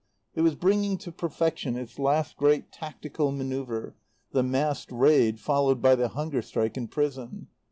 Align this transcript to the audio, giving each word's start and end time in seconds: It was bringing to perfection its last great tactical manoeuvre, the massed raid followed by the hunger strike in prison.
It 0.33 0.41
was 0.41 0.55
bringing 0.55 0.97
to 0.97 1.11
perfection 1.11 1.75
its 1.77 1.99
last 1.99 2.35
great 2.35 2.71
tactical 2.71 3.31
manoeuvre, 3.31 3.93
the 4.31 4.41
massed 4.41 4.91
raid 4.91 5.39
followed 5.39 5.79
by 5.79 5.93
the 5.93 6.07
hunger 6.07 6.41
strike 6.41 6.75
in 6.75 6.87
prison. 6.87 7.49